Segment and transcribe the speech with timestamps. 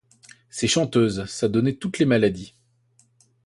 [0.49, 2.55] Ces chanteuses, ça donnait toutes les maladies.